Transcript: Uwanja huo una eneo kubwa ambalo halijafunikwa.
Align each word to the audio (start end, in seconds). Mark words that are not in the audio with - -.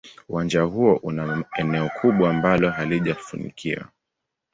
Uwanja 0.29 0.61
huo 0.61 0.99
una 1.03 1.43
eneo 1.57 1.89
kubwa 2.01 2.29
ambalo 2.29 2.69
halijafunikwa. 2.71 3.87